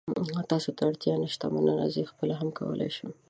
[0.51, 1.85] تاسو ته اړتیا نشته، مننه.
[1.93, 3.09] زه یې خپله هم کولای شم.